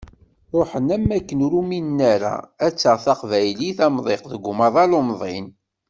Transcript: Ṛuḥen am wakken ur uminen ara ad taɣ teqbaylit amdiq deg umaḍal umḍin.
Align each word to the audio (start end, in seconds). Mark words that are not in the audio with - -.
Ṛuḥen 0.57 0.87
am 0.95 1.05
wakken 1.11 1.43
ur 1.45 1.53
uminen 1.61 1.99
ara 2.13 2.33
ad 2.65 2.73
taɣ 2.81 2.97
teqbaylit 3.05 3.79
amdiq 3.85 4.23
deg 4.31 4.43
umaḍal 4.51 4.91
umḍin. 4.99 5.47